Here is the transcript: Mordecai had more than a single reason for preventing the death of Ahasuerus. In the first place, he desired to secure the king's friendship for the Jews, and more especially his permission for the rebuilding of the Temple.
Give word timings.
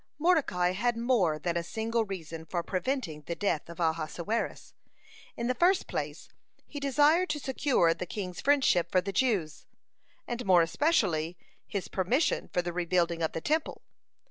Mordecai 0.17 0.71
had 0.71 0.97
more 0.97 1.37
than 1.37 1.55
a 1.55 1.61
single 1.63 2.03
reason 2.05 2.43
for 2.43 2.63
preventing 2.63 3.21
the 3.27 3.35
death 3.35 3.69
of 3.69 3.79
Ahasuerus. 3.79 4.73
In 5.37 5.45
the 5.45 5.53
first 5.53 5.85
place, 5.85 6.27
he 6.65 6.79
desired 6.79 7.29
to 7.29 7.39
secure 7.39 7.93
the 7.93 8.07
king's 8.07 8.41
friendship 8.41 8.91
for 8.91 8.99
the 8.99 9.13
Jews, 9.13 9.67
and 10.27 10.43
more 10.43 10.63
especially 10.63 11.37
his 11.67 11.87
permission 11.87 12.47
for 12.51 12.63
the 12.63 12.73
rebuilding 12.73 13.21
of 13.21 13.33
the 13.33 13.41
Temple. 13.41 13.83